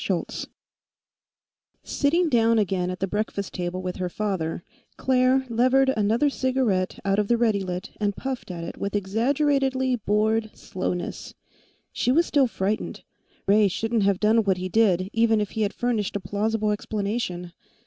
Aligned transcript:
Sitting 1.83 2.27
down 2.27 2.57
again 2.57 2.89
at 2.89 3.01
the 3.01 3.05
breakfast 3.07 3.53
table 3.53 3.83
with 3.83 3.97
her 3.97 4.09
father, 4.09 4.63
Claire 4.97 5.45
levered 5.47 5.89
another 5.95 6.27
cigarette 6.27 6.97
out 7.05 7.19
of 7.19 7.27
the 7.27 7.37
Readilit 7.37 7.91
and 7.99 8.15
puffed 8.15 8.49
at 8.49 8.63
it 8.63 8.79
with 8.79 8.95
exaggeratedly 8.95 9.97
bored 9.97 10.49
slowness. 10.57 11.35
She 11.93 12.11
was 12.11 12.25
still 12.25 12.47
frightened. 12.47 13.03
Ray 13.45 13.67
shouldn't 13.67 14.01
have 14.01 14.19
done 14.19 14.43
what 14.43 14.57
he 14.57 14.69
did, 14.69 15.07
even 15.13 15.39
if 15.39 15.51
he 15.51 15.61
had 15.61 15.71
furnished 15.71 16.15
a 16.15 16.19
plausible 16.19 16.71
explanation. 16.71 17.53